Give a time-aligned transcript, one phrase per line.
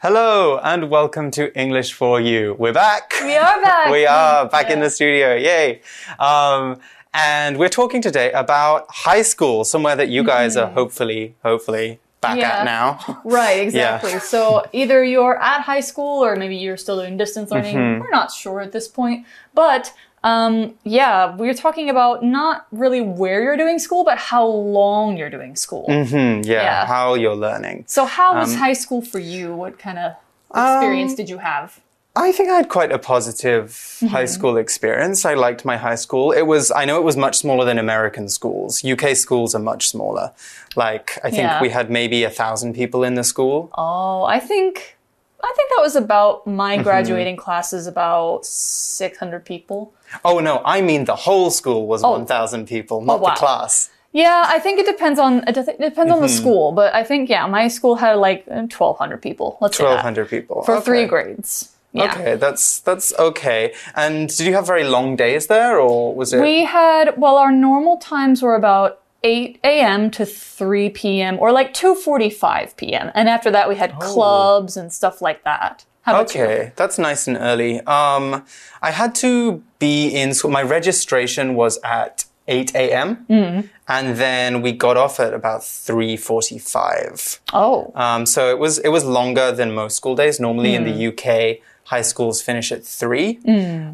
[0.00, 2.54] Hello and welcome to English for You.
[2.58, 3.12] We're back.
[3.22, 3.90] We are back.
[3.90, 5.34] we are back in the studio.
[5.34, 5.80] Yay.
[6.20, 6.78] Um,
[7.12, 12.32] and we're talking today about high school, somewhere that you guys are hopefully, hopefully back
[12.32, 12.40] Mm-hmm.
[12.40, 12.58] Yeah.
[12.60, 13.20] at now.
[13.24, 14.18] Right, exactly.
[14.20, 17.76] So either you're at high school or maybe you're still doing distance learning.
[17.76, 18.00] Mm-hmm.
[18.02, 19.26] We're not sure at this point.
[19.54, 19.92] But
[20.24, 25.30] um, yeah, we're talking about not really where you're doing school, but how long you're
[25.30, 25.84] doing school.
[25.86, 26.86] Hmm, yeah, Yeah.
[26.86, 27.84] how you're learning.
[27.86, 29.54] So how was Um, high school for you?
[29.54, 30.12] What kind of
[30.54, 31.80] experience did you have?
[32.16, 34.06] I think I had quite a positive Mm-hmm.
[34.08, 35.24] high school experience.
[35.24, 36.32] I liked my high school.
[36.32, 38.82] It was, I know it was much smaller than American schools.
[38.84, 40.32] UK schools are much smaller.
[40.74, 41.60] Like, I think Yeah.
[41.62, 43.70] we had maybe a thousand people in the school.
[43.78, 44.96] Oh, I think
[45.42, 46.82] I think that was about my Mm-hmm.
[46.82, 49.92] graduating class is about 600 people.
[50.24, 53.30] Oh no, I mean the whole school was 1,000 people, not Oh, wow.
[53.34, 53.90] the class.
[54.12, 56.36] Yeah, I think it depends on it dep- depends on the Mm-hmm.
[56.42, 59.58] school, but I think yeah, my school had like uh, 1200 people.
[59.60, 60.62] Let's say 1,200 people.
[60.62, 61.74] for three grades.
[61.92, 62.04] Yeah.
[62.12, 63.72] Okay, that's that's okay.
[63.94, 66.40] And did you have very long days there, or was it?
[66.40, 70.10] We had well, our normal times were about 8 a.m.
[70.12, 71.38] to 3 p.m.
[71.40, 73.10] or like 2:45 p.m.
[73.14, 75.84] And after that, we had clubs and stuff like that.
[76.02, 76.40] How about you?
[76.40, 76.44] Oh.
[76.44, 77.80] okay, that's nice and early.
[77.80, 78.44] Um,
[78.80, 80.50] I had to be in school.
[80.50, 83.26] My registration was at 8 a.m.
[83.28, 83.66] Mm-hmm.
[83.88, 87.40] and then we got off at about 3:45.
[87.52, 90.40] Oh, Um, so it was it was longer than most school days.
[90.40, 90.90] Normally in Hmm.
[90.90, 91.58] the UK,
[91.92, 93.28] high schools finish at three,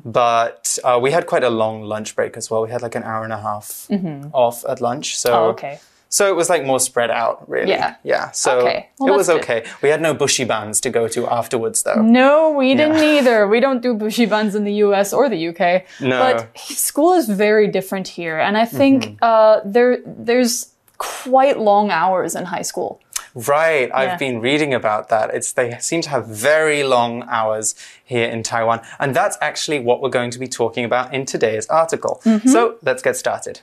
[0.05, 2.63] but uh, we had quite a long lunch break as well.
[2.63, 3.87] We had like an hour and a half
[4.33, 5.17] off at lunch.
[5.19, 5.79] So oh, okay.
[6.09, 7.71] So it was like more spread out, really.
[7.71, 7.97] Yeah.
[8.05, 8.31] Yeah.
[8.31, 8.89] So Okay.
[9.01, 9.41] Well, it was good.
[9.43, 9.65] okay.
[9.83, 12.01] We had no buxibans to go to afterwards, though.
[12.03, 13.49] No, we didn't either.
[13.49, 15.83] We don't do buxibans in the US or the UK.
[16.01, 16.19] No.
[16.23, 18.39] But school is very different here.
[18.39, 19.17] And I think Mm-hmm.
[19.23, 20.55] uh, there there's
[20.99, 23.01] quite long hours in high school.
[23.35, 23.89] Right.
[23.89, 23.97] Yeah.
[23.97, 25.35] I've been reading about that.
[25.35, 30.01] It's they seem to have very long hours here in Taiwan, and that's actually what
[30.01, 32.21] we're going to be talking about in today's article.
[32.25, 32.49] Mm-hmm.
[32.49, 33.61] So let's get started.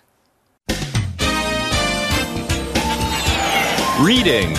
[4.02, 4.58] Reading.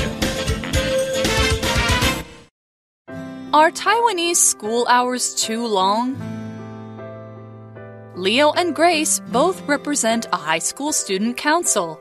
[3.53, 6.17] Are Taiwanese school hours too long?
[8.17, 12.01] Leo and Grace both represent a high school student council.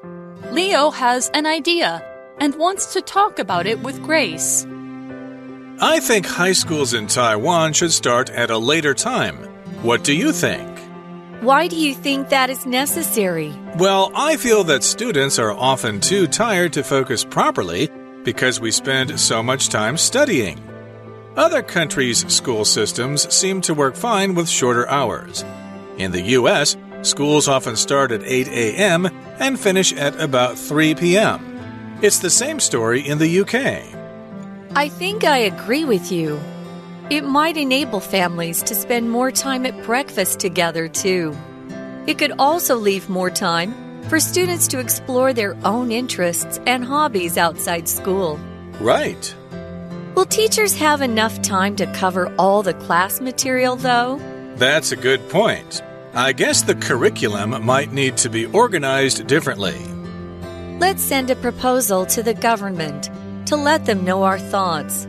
[0.51, 2.05] Leo has an idea
[2.41, 4.65] and wants to talk about it with Grace.
[5.79, 9.37] I think high schools in Taiwan should start at a later time.
[9.83, 10.67] What do you think?
[11.41, 13.53] Why do you think that is necessary?
[13.77, 17.89] Well, I feel that students are often too tired to focus properly
[18.23, 20.59] because we spend so much time studying.
[21.35, 25.45] Other countries' school systems seem to work fine with shorter hours.
[25.97, 29.05] In the US, schools often start at 8 a.m.
[29.39, 31.50] and finish at about 3 p.m.
[32.01, 33.83] It's the same story in the UK.
[34.75, 36.39] I think I agree with you.
[37.11, 41.37] It might enable families to spend more time at breakfast together, too.
[42.07, 43.75] It could also leave more time
[44.09, 48.39] for students to explore their own interests and hobbies outside school.
[48.79, 49.35] Right.
[50.15, 54.17] Will teachers have enough time to cover all the class material, though?
[54.55, 55.83] That's a good point.
[56.15, 59.90] I guess the curriculum might need to be organized differently.
[60.81, 63.11] Let's send a proposal to the government
[63.45, 65.07] to let them know our thoughts.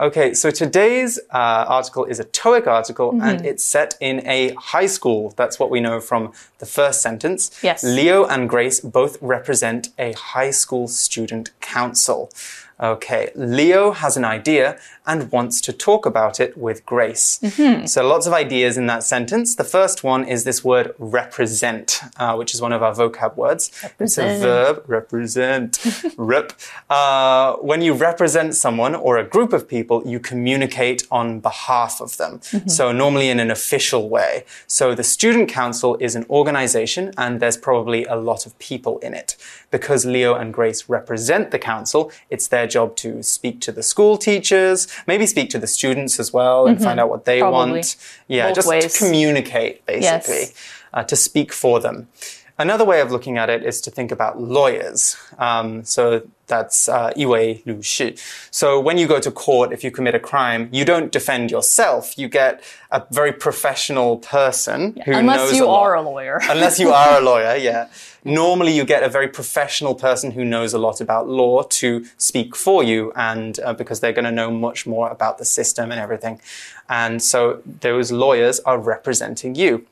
[0.00, 3.22] Okay, so today's uh, article is a TOEIC article Mm-hmm.
[3.22, 5.32] and it's set in a high school.
[5.36, 7.56] That's what we know from the first sentence.
[7.62, 7.84] Yes.
[7.84, 12.30] Leo and Grace both represent a high school student council.
[12.78, 17.38] Okay, Leo has an idea and wants to talk about it with Grace.
[17.42, 17.86] Mm-hmm.
[17.86, 19.54] So lots of ideas in that sentence.
[19.54, 23.70] The first one is this word represent, uh, which is one of our vocab words.
[23.98, 25.78] It's a verb, represent,
[26.18, 26.52] rep.
[26.90, 32.16] Uh, when you represent someone or a group of people, you communicate on behalf of
[32.18, 32.40] them.
[32.66, 34.44] So normally in an official way.
[34.66, 39.14] So the student council is an organization and there's probably a lot of people in
[39.14, 39.36] it.
[39.70, 44.16] Because Leo and Grace represent the council, it's their job to speak to the school
[44.18, 47.72] teachers, maybe speak to the students as well and find out what they Probably.
[47.80, 47.96] want.
[48.28, 48.92] Yeah, Both just ways.
[48.92, 50.52] to communicate basically Yes.
[50.94, 52.08] uh, to speak for them.
[52.57, 55.17] Another way of looking at it is to think about lawyers.
[55.39, 58.13] Um, so that's uh, 一为律师.
[58.51, 62.17] So when you go to court, if you commit a crime, you don't defend yourself.
[62.17, 62.61] You get
[62.91, 65.81] a very professional person who Unless knows you a lot.
[65.81, 66.39] are a lawyer.
[66.49, 67.87] Unless you are a lawyer, yeah.
[68.23, 72.55] Normally, you get a very professional person who knows a lot about law to speak
[72.55, 75.99] for you, and uh, because they're going to know much more about the system and
[75.99, 76.39] everything.
[76.87, 79.87] And so those lawyers are representing you.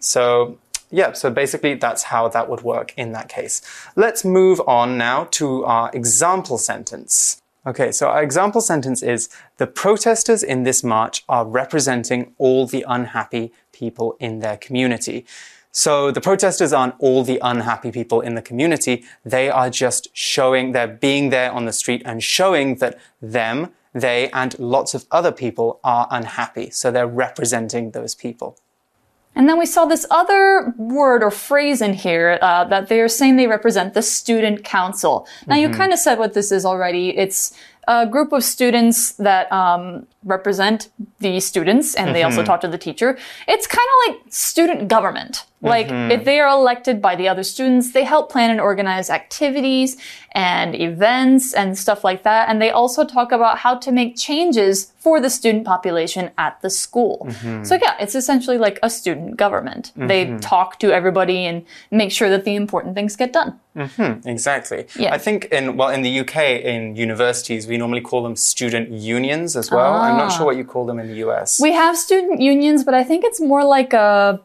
[0.00, 0.56] So
[0.91, 3.61] yeah, so basically that's how that would work in that case.
[3.95, 7.41] Let's move on now to our example sentence.
[7.67, 12.85] Okay, so our example sentence is The protesters in this march are representing all the
[12.87, 15.25] unhappy people in their community.
[15.71, 19.03] So the protesters aren't all the unhappy people in the community.
[19.23, 24.29] They are just showing, they're being there on the street and showing that them, they,
[24.31, 26.71] and lots of other people are unhappy.
[26.71, 28.57] So they're representing those people.
[29.35, 33.07] And then we saw this other word or phrase in here uh, that they are
[33.07, 35.27] saying they represent the student council.
[35.47, 37.17] Now, you kind of said what this is already.
[37.17, 37.53] It's
[37.87, 40.89] a group of students that um, represent
[41.19, 42.45] the students, and they also mm-hmm.
[42.45, 43.17] talk to the teacher.
[43.47, 45.45] It's kind of like student government.
[45.61, 46.11] Like mm-hmm.
[46.11, 49.97] if they are elected by the other students, they help plan and organize activities
[50.31, 52.47] and events and stuff like that.
[52.47, 56.69] And they also talk about how to make changes for the student population at the
[56.69, 57.27] school.
[57.27, 57.63] Mm-hmm.
[57.63, 59.91] So yeah, it's essentially like a student government.
[59.95, 63.59] They talk to everybody and make sure that the important things get done.
[64.25, 64.87] Exactly.
[64.95, 65.13] Yeah.
[65.13, 69.55] I think in well in the UK in universities we normally call them student unions
[69.55, 69.93] as well.
[69.95, 71.59] I'm not sure what you call them in the US.
[71.59, 74.39] We have student unions, but I think it's more like a,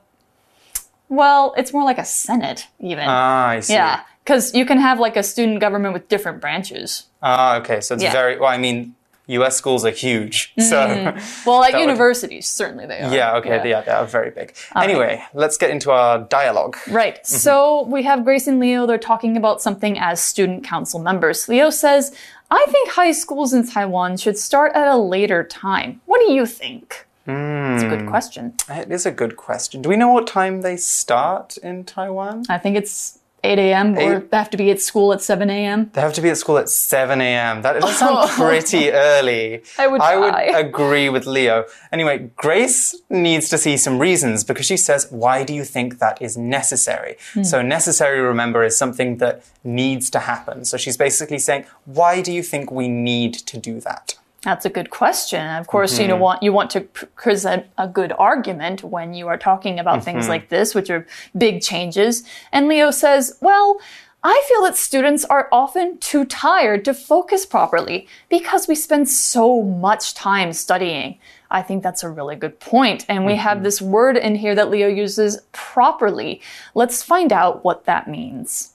[1.09, 3.05] well, it's more like a senate even.
[3.07, 3.75] ah, I see.
[3.75, 4.01] yeah.
[4.25, 7.05] Because you can have like a student government with different branches.
[7.23, 7.81] Ah, okay.
[7.83, 8.13] So it's Yeah.
[8.13, 8.49] very well.
[8.49, 8.95] I mean,
[9.27, 10.77] US schools are huge, so
[11.47, 13.15] Well, at That would- universities, certainly they are.
[13.15, 13.37] yeah.
[13.39, 13.57] Okay.
[13.69, 13.81] Yeah.
[13.83, 14.55] they are very big.
[14.77, 16.77] Anyway, let's get into our dialogue.
[16.91, 17.17] Right.
[17.23, 17.37] Mm-hmm.
[17.47, 18.87] So we have Grace and Leo.
[18.87, 21.49] They're talking about something as student council members.
[21.49, 22.13] Leo says,
[22.55, 26.01] I think high schools in Taiwan should start at a later time.
[26.06, 27.06] What do you think?
[27.27, 27.89] It's a Hmm.
[27.89, 28.55] good question.
[28.69, 29.83] It is a good question.
[29.83, 32.45] Do we know what time they start in Taiwan?
[32.51, 33.99] I think it's 8 a.m.
[33.99, 35.91] or they have to be at school at 7 a.m.
[35.93, 37.62] They have to be at school at 7 a.m.
[37.62, 39.62] That does sound pretty early.
[39.79, 40.35] I would I would
[40.67, 41.67] agree with Leo.
[41.93, 46.20] Anyway, Grace needs to see some reasons because she says, Why do you think that
[46.20, 47.17] is necessary?
[47.35, 47.43] Hmm.
[47.44, 50.64] So, necessary, remember, is something that needs to happen.
[50.64, 54.17] So, she's basically saying, Why do you think we need to do that?
[54.44, 55.41] That's a good question.
[55.56, 56.02] Of course, Mm-hmm.
[56.02, 56.82] you know, want you want to
[57.17, 60.05] present a good argument when you are talking about Mm-hmm.
[60.05, 61.06] things like this, which are
[61.37, 62.23] big changes.
[62.52, 63.79] And Leo says, "Well,
[64.23, 69.62] I feel that students are often too tired to focus properly because we spend so
[69.62, 71.19] much time studying."
[71.50, 73.06] I think that's a really good point.
[73.08, 73.40] And we Mm-hmm.
[73.49, 76.43] have this word in here that Leo uses properly.
[76.75, 78.74] Let's find out what that means.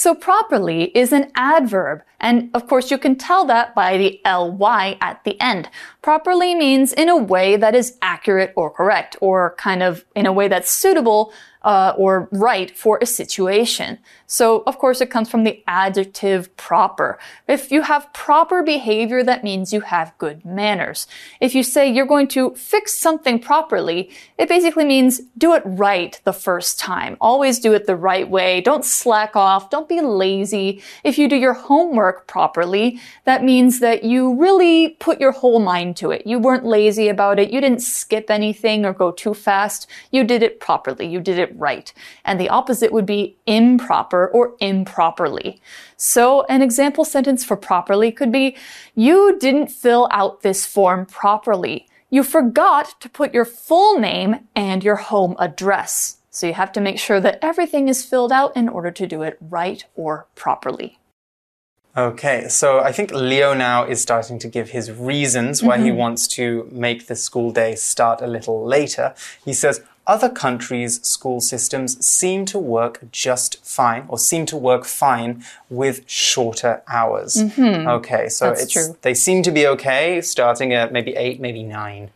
[0.00, 4.96] So properly is an adverb, and of course you can tell that by the ly
[4.98, 5.68] at the end.
[6.00, 10.32] Properly means in a way that is accurate or correct, or kind of in a
[10.32, 13.98] way that's suitable uh, or right for a situation.
[14.26, 17.18] So of course it comes from the adjective proper.
[17.48, 21.06] If you have proper behavior, that means you have good manners.
[21.40, 26.20] If you say you're going to fix something properly, it basically means do it right
[26.24, 27.16] the first time.
[27.20, 28.60] Always do it the right way.
[28.60, 29.70] Don't slack off.
[29.70, 30.82] Don't be lazy.
[31.04, 35.96] If you do your homework properly, that means that you really put your whole mind
[35.98, 36.26] to it.
[36.26, 37.52] You weren't lazy about it.
[37.52, 39.86] You didn't skip anything or go too fast.
[40.10, 41.06] You did it properly.
[41.06, 41.92] You did it right.
[42.24, 45.60] And the opposite would be improper or improperly.
[45.96, 48.56] So an example sentence for properly could be,
[48.94, 51.88] you didn't fill out this form properly.
[52.10, 56.18] You forgot to put your full name and your home address.
[56.30, 59.22] So you have to make sure that everything is filled out in order to do
[59.22, 60.99] it right or properly.
[61.96, 65.84] Okay, so I think Leo now is starting to give his reasons why Mm-hmm.
[65.86, 69.14] he wants to make the school day start a little later.
[69.44, 74.84] He says, other countries' school systems seem to work just fine, or seem to work
[74.84, 77.36] fine with shorter hours.
[77.36, 78.48] Okay, so Mm-hmm.
[78.54, 78.96] That's it's, true.
[79.02, 82.10] they seem to be okay, starting at maybe eight, maybe nine.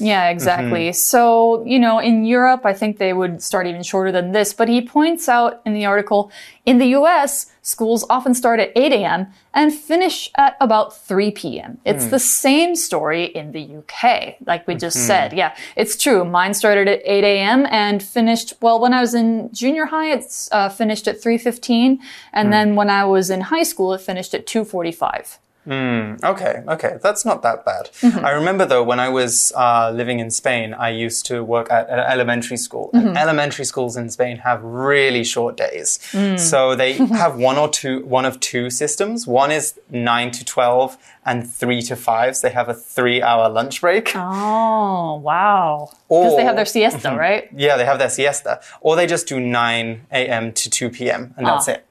[0.00, 0.36] Yeah, mm-hmm.
[0.36, 0.92] exactly.
[0.92, 4.52] So, you know, in Europe, I think they would start even shorter than this.
[4.52, 6.30] But he points out in the article,
[6.64, 9.26] in the US, schools often start at 8 a.m.
[9.54, 11.78] and finish at about 3 p.m.
[11.84, 12.10] It's hmm.
[12.10, 15.06] the same story in the UK, like we just mm-hmm.
[15.06, 15.32] said.
[15.32, 16.24] Yeah, it's true.
[16.24, 17.66] Mine started at 8 a.m.
[17.70, 21.98] and finished, well, when I was in junior high, it's uh, finished at 3.15.
[22.32, 22.50] And hmm.
[22.50, 25.38] then when I was in high school, it finished at 2.45.
[25.72, 27.90] Okay, okay, that's not that bad.
[28.00, 28.24] Mm-hmm.
[28.24, 31.88] I remember though, when I was uh, living in Spain, I used to work at
[31.90, 32.90] an elementary school.
[32.94, 33.08] Mm-hmm.
[33.08, 35.98] And elementary schools in Spain have really short days.
[36.12, 36.38] Mm.
[36.38, 39.26] So they have one or two, one of two systems.
[39.26, 40.96] One is nine to 12
[41.26, 42.36] and three to five.
[42.36, 44.12] So they have a three hour lunch break.
[44.14, 45.90] Oh, wow.
[46.08, 47.48] Because they have their siesta, right?
[47.54, 48.60] Yeah, they have their siesta.
[48.80, 50.52] Or they just do 9 a.m.
[50.52, 51.34] to 2 p.m.
[51.36, 51.72] and that's Ah.
[51.72, 51.84] it.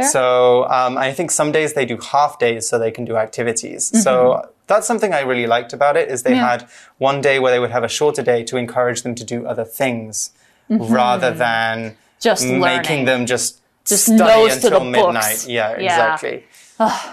[0.00, 0.10] Fair.
[0.10, 3.90] So um, I think some days they do half days so they can do activities.
[4.02, 6.34] So that's something I really liked about it is they.
[6.34, 6.48] Yeah.
[6.50, 9.46] had one day where they would have a shorter day to encourage them to do
[9.46, 10.30] other things.
[10.68, 13.04] rather than Just making learning.
[13.06, 15.14] them just, Just study until midnight.
[15.14, 15.48] books.
[15.48, 15.84] Yeah, Yeah.
[15.84, 16.44] exactly.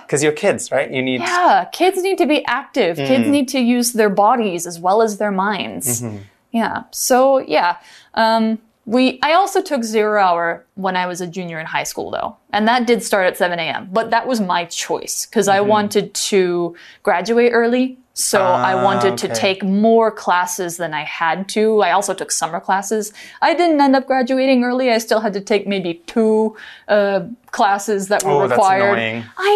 [0.04, 0.90] Because you're kids, right?
[0.92, 2.98] You need Yeah, kids need to be active.
[2.98, 3.08] Mm.
[3.08, 6.02] Kids need to use their bodies as well as their minds.
[6.02, 6.18] Mm-hmm.
[6.52, 6.84] Yeah.
[6.92, 7.78] So yeah,
[8.14, 9.20] um, we.
[9.22, 12.68] I also took zero hour when I was a junior in high school, though, and
[12.68, 13.90] that did start at 7 a.m.
[13.92, 15.58] But that was my choice because Mm-hmm.
[15.58, 18.00] I wanted to graduate early.
[18.20, 21.82] So I Ah, wanted to take more classes than I had to.
[21.88, 23.14] I also took summer classes.
[23.44, 24.90] I didn't end up graduating early.
[24.90, 27.20] I still had to take maybe two uh,
[27.52, 28.94] classes that were Oh, that's required.
[28.98, 29.22] annoying.
[29.22, 29.40] Mm-hmm.
[29.52, 29.54] I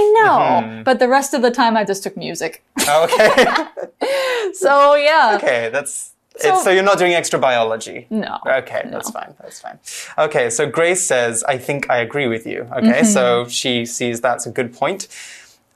[0.78, 2.64] know, but the rest of the time I just took music.
[2.88, 3.36] Okay.
[4.54, 5.38] So yeah.
[5.42, 8.08] okay, that's So- it's, so you're not doing extra biology.
[8.10, 8.40] No.
[8.46, 9.34] Okay, that's fine.
[9.42, 9.80] That's fine.
[10.18, 12.68] Okay, so Grace says, I think I agree with you.
[12.78, 15.08] Okay, so she sees that's a good point.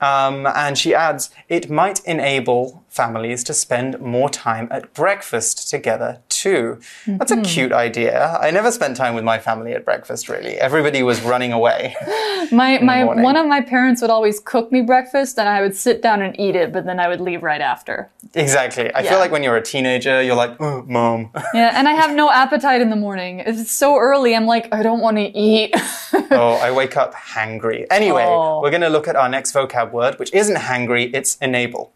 [0.00, 6.20] Um, and she adds, it might enable families to spend more time at breakfast together
[6.28, 6.80] too.
[7.06, 7.44] That's a mm-hmm.
[7.44, 8.38] cute idea.
[8.40, 10.54] I never spent time with my family at breakfast, really.
[10.68, 11.94] Everybody was running away.
[12.52, 16.00] My my one of my parents would always cook me breakfast and I would sit
[16.00, 18.08] down and eat it, but then I would leave right after.
[18.34, 18.86] exactly.
[18.94, 19.10] I Yeah.
[19.10, 21.30] feel like when you're a teenager, you're like, oh, mom.
[21.54, 23.40] Yeah, and I have no appetite in the morning.
[23.40, 25.70] If it's so early, I'm like, I don't want to eat.
[26.30, 27.84] oh, I wake up hangry.
[27.90, 28.60] Anyway, Oh.
[28.62, 31.92] we're going to look at our next vocab word, which isn't hangry, it's enable.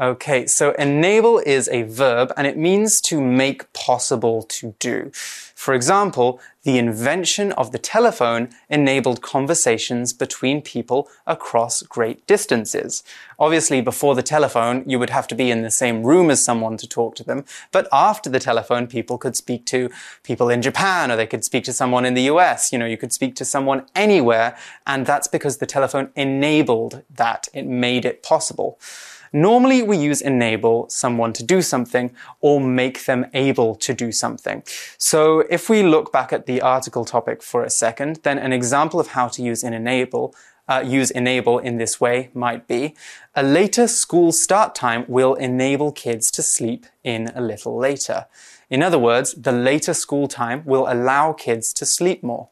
[0.00, 5.10] Okay, so enable is a verb and it means to make possible to do.
[5.58, 13.02] For example, the invention of the telephone enabled conversations between people across great distances.
[13.38, 16.76] Obviously, before the telephone, you would have to be in the same room as someone
[16.76, 17.44] to talk to them.
[17.72, 19.90] But after the telephone, people could speak to
[20.22, 22.72] people in Japan or they could speak to someone in the US.
[22.72, 24.56] You know, you could speak to someone anywhere.
[24.86, 27.48] And that's because the telephone enabled that.
[27.52, 28.78] It made it possible.
[29.32, 34.62] Normally, we use enable someone to do something or make them able to do something.
[34.98, 39.00] So if we look back at the article topic for a second, then an example
[39.00, 40.34] of how to use an enable
[40.68, 42.94] uh, use enable in this way might be
[43.34, 48.26] a later school start time will enable kids to sleep in a little later.
[48.68, 52.50] In other words, the later school time will allow kids to sleep more.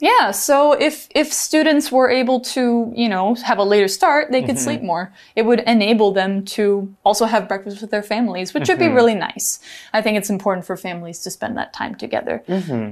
[0.00, 4.42] Yeah, so if if students were able to, you know, have a later start, they
[4.42, 5.12] could sleep more.
[5.36, 9.14] It would enable them to also have breakfast with their families, which would be really
[9.14, 9.60] nice.
[9.92, 12.42] I think it's important for families to spend that time together.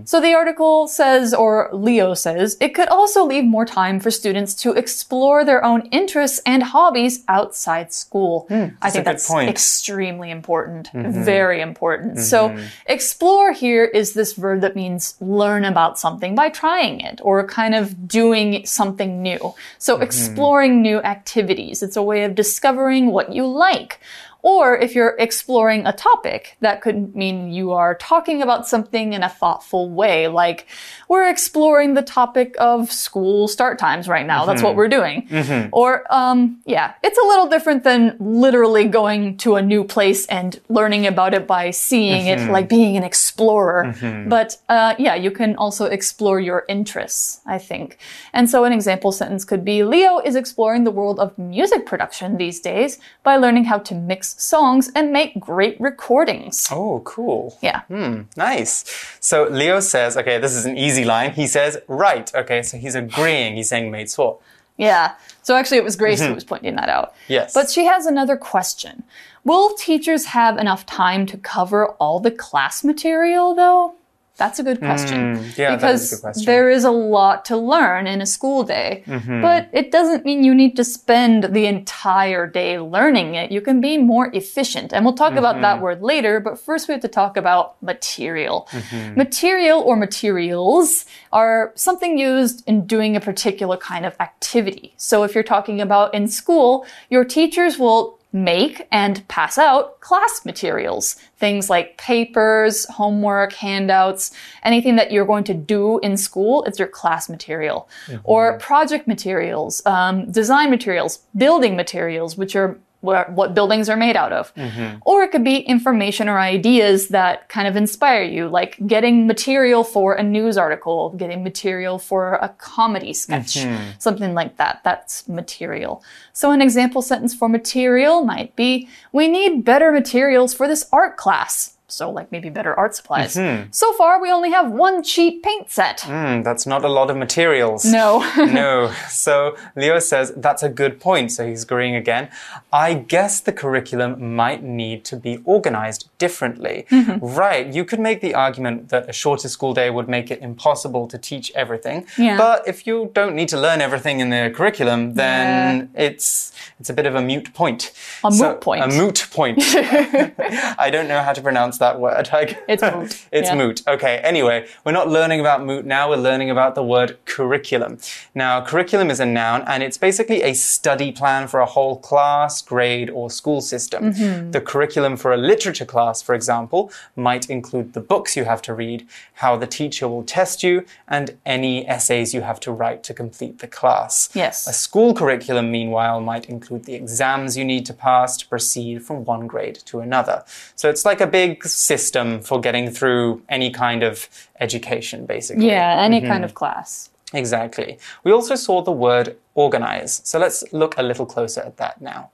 [0.04, 4.54] So the article says, or Leo says, it could also leave more time for students
[4.62, 8.46] to explore their own interests and hobbies outside school.
[8.80, 9.50] I think that's point.
[9.50, 12.20] extremely important, very important.
[12.20, 12.56] So
[12.86, 17.74] explore here is this verb that means learn about something by trying it or kind
[17.74, 19.54] of doing something new.
[19.78, 20.02] So mm-hmm.
[20.02, 21.82] exploring new activities.
[21.82, 24.00] It's a way of discovering what you like.
[24.42, 29.22] Or if you're exploring a topic, that could mean you are talking about something in
[29.22, 30.26] a thoughtful way.
[30.26, 30.66] Like,
[31.08, 34.44] we're exploring the topic of school start times right now.
[34.44, 35.28] That's what we're doing.
[35.72, 40.60] Or, um, yeah, it's a little different than literally going to a new place and
[40.68, 43.94] learning about it by seeing it, like being an explorer.
[44.28, 47.98] But, uh, yeah, you can also explore your interests, I think.
[48.32, 52.38] And so an example sentence could be, Leo is exploring the world of music production
[52.38, 56.68] these days by learning how to mix songs and make great recordings.
[56.70, 57.58] Oh, cool.
[57.60, 57.82] Yeah.
[57.82, 58.84] Hmm, Nice.
[59.20, 61.32] So Leo says, okay, this is an easy line.
[61.32, 62.32] He says, right.
[62.34, 63.56] Okay, so he's agreeing.
[63.56, 64.40] He's saying made swap.
[64.76, 65.14] Yeah.
[65.42, 67.14] So actually, it was Grace who was pointing that out.
[67.28, 67.52] Yes.
[67.52, 69.02] But she has another question.
[69.44, 73.94] Will teachers have enough time to cover all the class material, though?
[74.38, 75.36] That's a good question.
[75.36, 76.44] Hmm, yeah, because good question.
[76.46, 79.04] there is a lot to learn in a school day.
[79.06, 79.42] Mm-hmm.
[79.42, 83.52] But it doesn't mean you need to spend the entire day learning it.
[83.52, 84.92] You can be more efficient.
[84.92, 85.82] And we'll talk about that Mm-hmm.
[85.84, 88.68] word later, but first we have to talk about material.
[88.72, 89.18] Mm-hmm.
[89.18, 94.94] Material or materials are something used in doing a particular kind of activity.
[94.96, 100.42] So if you're talking about in school, your teachers will make and pass out class
[100.44, 101.16] materials.
[101.36, 106.88] Things like papers, homework, handouts, anything that you're going to do in school, it's your
[106.88, 107.88] class material.
[108.24, 114.16] Or project materials, um, design materials, building materials, which are where, what buildings are made
[114.16, 114.54] out of.
[114.54, 114.98] Mm-hmm.
[115.04, 119.84] Or it could be information or ideas that kind of inspire you, like getting material
[119.84, 123.90] for a news article, getting material for a comedy sketch, mm-hmm.
[123.98, 124.80] something like that.
[124.84, 126.02] That's material.
[126.32, 131.16] So an example sentence for material might be, we need better materials for this art
[131.16, 131.71] class.
[131.92, 133.34] So, like maybe better art supplies.
[133.70, 136.00] So far, we only have one cheap paint set.
[136.00, 137.84] Hmm, that's not a lot of materials.
[137.84, 138.20] No.
[138.36, 138.92] no.
[139.08, 141.32] So Leo says that's a good point.
[141.32, 142.28] So he's agreeing again.
[142.72, 146.86] I guess the curriculum might need to be organized differently.
[147.20, 147.66] Right.
[147.66, 151.18] You could make the argument that a shorter school day would make it impossible to
[151.18, 152.06] teach everything.
[152.16, 152.36] Yeah.
[152.38, 156.94] But if you don't need to learn everything in the curriculum, then it's it's a
[156.94, 157.92] bit of a mute point.
[158.24, 158.82] A So- moot point.
[158.84, 159.58] A moot point.
[160.78, 162.28] I don't know how to pronounce that word.
[162.72, 163.12] It's moot.
[163.38, 163.54] it's Yeah.
[163.62, 163.82] moot.
[163.94, 167.92] Okay, anyway, we're not learning about moot now, we're learning about the word curriculum.
[168.34, 172.62] Now, curriculum is a noun and it's basically a study plan for a whole class,
[172.72, 174.00] grade, or school system.
[174.12, 174.50] Mm-hmm.
[174.56, 178.72] The curriculum for a literature class, for example, might include the books you have to
[178.74, 179.06] read,
[179.42, 183.58] how the teacher will test you, and any essays you have to write to complete
[183.58, 184.30] the class.
[184.34, 184.66] Yes.
[184.66, 189.24] A school curriculum, meanwhile, might include the exams you need to pass to proceed from
[189.24, 190.44] one grade to another.
[190.76, 194.28] So it's like a big system for getting through any kind of
[194.60, 195.66] education, basically.
[195.66, 196.28] Yeah, any mm-hmm.
[196.28, 197.10] kind of class.
[197.32, 197.98] Exactly.
[198.24, 200.20] We also saw the word organize.
[200.24, 202.30] So let's look a little closer at that now.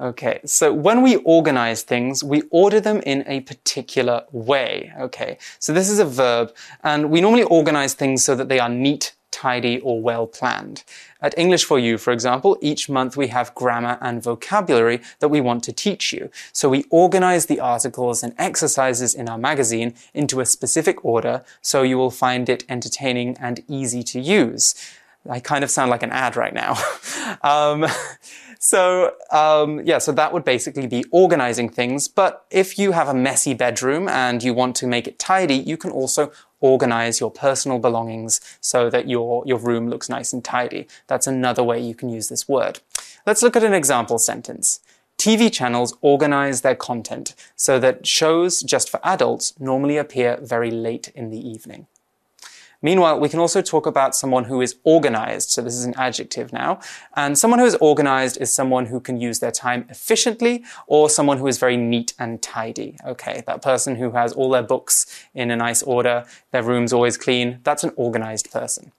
[0.00, 4.92] Okay, so when we organize things, we order them in a particular way.
[4.98, 8.68] Okay, so this is a verb, and we normally organize things so that they are
[8.68, 10.84] neat, tidy, or well planned.
[11.20, 15.40] At English for You, for example, each month we have grammar and vocabulary that we
[15.40, 16.30] want to teach you.
[16.52, 21.82] So we organize the articles and exercises in our magazine into a specific order so
[21.82, 24.74] you will find it entertaining and easy to use.
[25.28, 26.76] I kind of sound like an ad right now.
[27.42, 27.86] um,
[28.58, 32.08] so, um, yeah, so that would basically be organizing things.
[32.08, 35.76] But if you have a messy bedroom and you want to make it tidy, you
[35.76, 36.30] can also
[36.64, 40.88] organize your personal belongings so that your, your room looks nice and tidy.
[41.08, 42.80] That's another way you can use this word.
[43.26, 44.80] Let's look at an example sentence.
[45.18, 51.08] TV channels organize their content so that shows just for adults normally appear very late
[51.14, 51.86] in the evening.
[52.84, 55.48] Meanwhile, we can also talk about someone who is organized.
[55.48, 56.80] So this is an adjective now.
[57.16, 61.38] And someone who is organized is someone who can use their time efficiently or someone
[61.38, 62.98] who is very neat and tidy.
[63.06, 63.42] Okay.
[63.46, 67.60] That person who has all their books in a nice order, their room's always clean.
[67.64, 68.92] That's an organized person.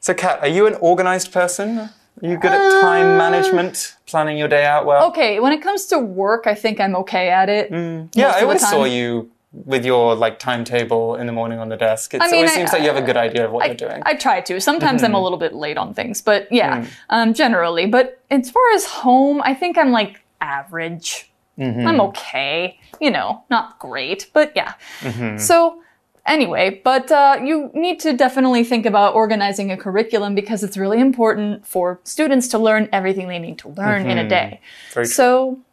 [0.00, 1.78] So Kat, are you an organized person?
[1.78, 3.16] Are you good at time uh.
[3.16, 5.08] management, planning your day out well?
[5.08, 7.70] Okay, when it comes to work, I think I'm okay at it.
[7.70, 8.10] Mm.
[8.14, 11.76] Yeah, most I always saw you with your like timetable in the morning on the
[11.76, 12.14] desk.
[12.14, 13.66] It I mean, always I- seems like you have a good idea of what I,
[13.68, 14.02] you're doing.
[14.06, 14.60] I try to.
[14.60, 16.88] Sometimes I'm a little bit late on things, but yeah, Mm.
[17.10, 17.86] um, generally.
[17.86, 21.30] But as far as home, I think I'm like average.
[21.58, 21.86] Mm-hmm.
[21.86, 22.78] I'm okay.
[23.00, 24.74] You know, not great, but yeah.
[25.00, 25.38] Mm-hmm.
[25.38, 25.82] So
[26.26, 31.00] anyway, but uh, you need to definitely think about organizing a curriculum because it's really
[31.00, 34.60] important for students to learn everything they need to learn in a day.
[34.62, 34.94] Mm-hmm.
[34.94, 35.14] Very true.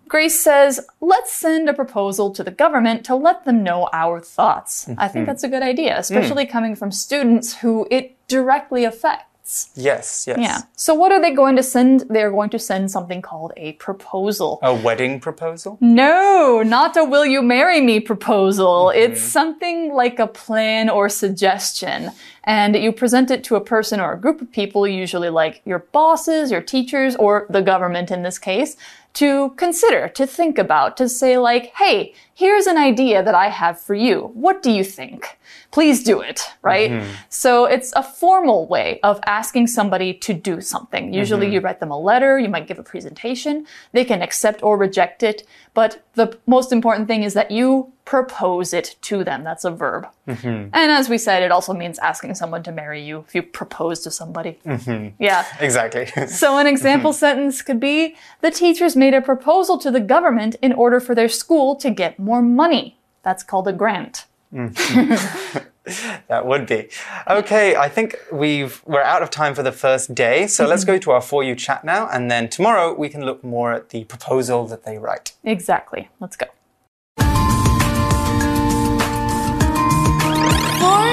[0.07, 4.87] Grace says, let's send a proposal to the government to let them know our thoughts.
[4.87, 5.13] I Mm-hmm.
[5.13, 5.99] think that's a good idea, Mm.
[5.99, 9.69] especially coming from students who it directly affects.
[9.75, 10.37] yes, yes.
[10.39, 10.57] Yeah.
[10.75, 12.03] So what are they going to send?
[12.09, 14.59] They're going to send something called a proposal.
[14.61, 15.77] A wedding proposal?
[15.79, 18.91] No, not a will you marry me proposal.
[18.91, 18.99] Mm-hmm.
[19.13, 22.11] It's something like a plan or suggestion.
[22.47, 25.79] And you present it to a person or a group of people, usually like your
[25.79, 28.77] bosses, your teachers, or the government in this case,
[29.15, 33.81] to consider, to think about, to say like, hey, here's an idea that I have
[33.81, 34.31] for you.
[34.33, 35.37] What do you think?
[35.71, 36.91] Please do it, right?
[36.91, 37.11] Mm-hmm.
[37.27, 41.13] So it's a formal way of asking somebody to do something.
[41.13, 41.53] Usually mm-hmm.
[41.53, 45.21] you write them a letter, you might give a presentation, they can accept or reject
[45.21, 49.43] it, but the most important thing is that you propose it to them.
[49.43, 50.07] That's a verb.
[50.29, 50.47] Mm-hmm.
[50.47, 53.99] And as we said, it also means asking someone to marry you if you propose
[54.03, 54.59] to somebody.
[54.65, 55.21] Mm-hmm.
[55.21, 55.45] Yeah.
[55.59, 56.07] Exactly.
[56.27, 57.19] So an example mm-hmm.
[57.19, 61.27] sentence could be the teachers made a proposal to the government in order for their
[61.27, 62.97] school to get more money.
[63.23, 64.25] That's called a grant.
[64.51, 66.89] that would be.
[67.27, 70.97] Okay, I think we've we're out of time for the first day, so let's go
[70.97, 74.03] to our for you chat now, and then tomorrow we can look more at the
[74.05, 75.33] proposal that they write.
[75.43, 76.09] Exactly.
[76.19, 76.47] Let's go.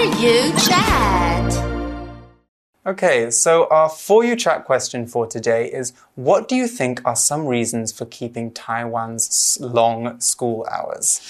[0.04, 1.64] For you chat.
[2.84, 7.16] Okay, so our for you chat question for today is what do you think are
[7.16, 11.22] some reasons for keeping Taiwan's long school hours?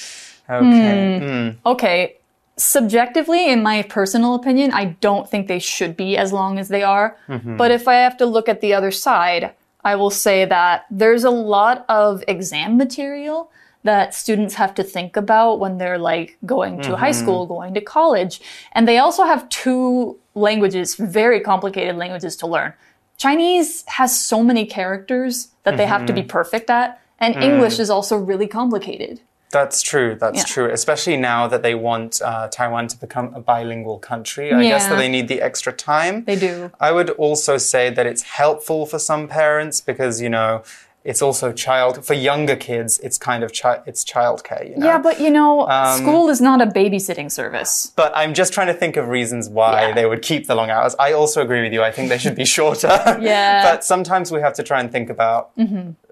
[0.51, 1.21] Okay.
[1.23, 2.17] mm, Okay.
[2.57, 6.83] Subjectively, in my personal opinion, I don't think they should be as long as they
[6.83, 7.17] are.
[7.29, 9.53] But if I have to look at the other side,
[9.85, 13.53] I will say that there's a lot of exam material
[13.85, 17.23] that students have to think about when they're like going to high mm-hmm.
[17.23, 18.41] school, going to college.
[18.73, 22.73] And they also have two languages, very complicated languages to learn.
[23.17, 26.29] Chinese has so many characters that they have to be mm-hmm.
[26.29, 27.43] perfect at, and mm.
[27.43, 29.21] English is also really complicated.
[29.55, 30.17] That's true.
[30.21, 30.55] That's Yeah.
[30.55, 30.71] true.
[30.73, 34.53] Especially now that they want uh, Taiwan to become a bilingual country.
[34.53, 36.25] I guess that they need the extra time.
[36.25, 36.73] They do.
[36.81, 40.65] I would also say that it's helpful for some parents because, you know,
[41.05, 42.99] it's also child for younger kids.
[43.01, 44.87] It's kind of chi- it's childcare, you know.
[44.87, 47.93] Yeah, but you know, Um, school is not a babysitting service.
[47.95, 49.95] But I'm just trying to think of reasons why Yeah.
[49.95, 50.97] they would keep the long hours.
[50.99, 51.83] I also agree with you.
[51.83, 52.89] I think they should be shorter.
[53.21, 53.63] Yeah.
[53.63, 53.69] Mm-hmm.
[53.75, 55.51] But sometimes we have to try and think about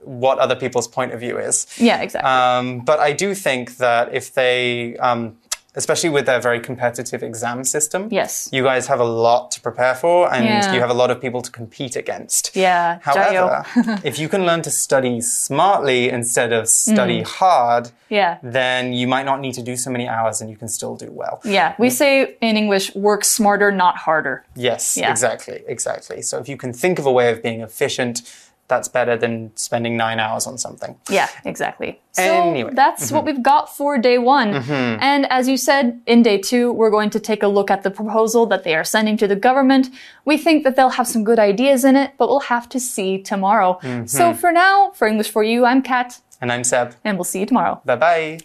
[0.05, 1.66] what other people's point of view is.
[1.78, 2.28] Yeah, exactly.
[2.31, 5.37] Um, but I do think that if they, um,
[5.75, 8.49] especially with their very competitive exam system, Yes.
[8.53, 10.73] you guys have a lot to prepare for, and Yeah.
[10.75, 12.55] you have a lot of people to compete against.
[12.55, 13.65] yeah, However,
[14.05, 17.27] if you can learn to study smartly instead of study mm.
[17.27, 18.37] hard, yeah.
[18.43, 21.11] then you might not need to do so many hours, and you can still do
[21.11, 21.41] well.
[21.45, 21.93] Yeah, we mm.
[21.93, 24.45] say in English, work smarter, not harder.
[24.55, 25.11] Yes, Yeah.
[25.11, 26.21] exactly, exactly.
[26.23, 28.23] So if you can think of a way of being efficient,
[28.68, 30.96] that's better than spending nine hours on something.
[31.11, 32.01] Yeah, exactly.
[32.12, 32.68] So Anyway.
[32.68, 32.75] Mm-hmm.
[32.75, 34.55] that's what we've got for day one.
[34.55, 37.90] And as you said, in day two, we're going to take a look at the
[37.90, 39.88] proposal that they are sending to the government.
[40.25, 43.18] We think that they'll have some good ideas in it, but we'll have to see
[43.22, 43.79] tomorrow.
[43.83, 44.07] Mm-hmm.
[44.07, 46.94] So for now, for English for You, I'm Kat, And I'm Seb.
[47.05, 47.83] and we'll see you tomorrow.
[47.85, 48.38] Bye bye.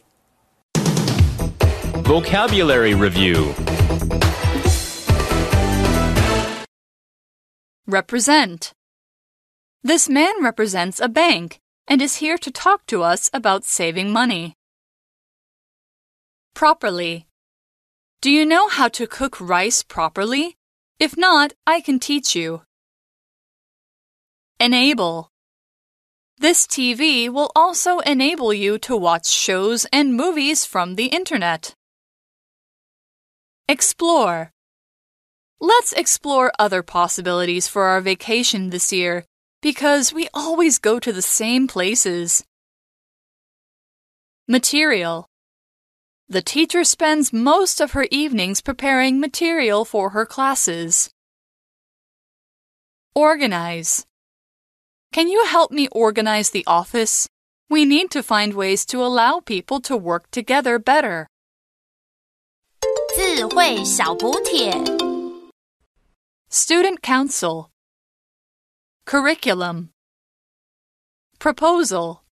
[2.03, 3.53] Vocabulary Review
[7.85, 8.73] Represent.
[9.87, 14.57] This man represents a bank and is here to talk to us about saving money.
[16.53, 17.25] Properly.
[18.19, 20.57] Do you know how to cook rice properly?
[20.99, 22.63] If not, I can teach you.
[24.59, 25.29] Enable.
[26.37, 31.73] This TV will also enable you to watch shows and movies from the internet.
[33.69, 34.51] Explore.
[35.61, 39.23] Let's explore other possibilities for our vacation this year
[39.60, 42.44] because we always go to the same places.
[44.48, 45.26] Material.
[46.28, 51.10] The teacher spends most of her evenings preparing material for her classes.
[53.14, 54.04] Organize.
[55.12, 57.28] Can you help me organize the office?
[57.68, 61.28] We need to find ways to allow people to work together better.
[63.14, 64.72] 智慧小补帖。
[66.50, 67.68] Student Council
[69.07, 69.91] Curriculum
[71.39, 72.25] Proposal